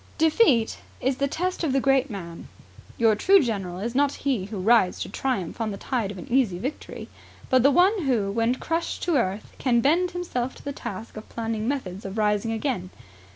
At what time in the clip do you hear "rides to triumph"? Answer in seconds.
4.59-5.61